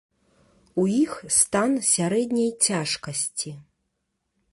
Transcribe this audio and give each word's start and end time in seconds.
У 0.83 0.85
іх 1.01 1.11
стан 1.39 1.75
сярэдняй 1.95 2.49
цяжкасці. 2.69 3.51